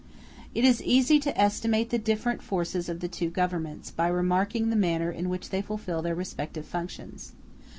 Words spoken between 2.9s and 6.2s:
the two governments, by remarking the manner in which they fulfil their